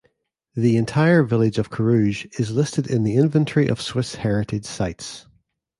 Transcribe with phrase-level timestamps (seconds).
[0.55, 5.27] The entire village of Carouge is listed in the Inventory of Swiss Heritage Sites.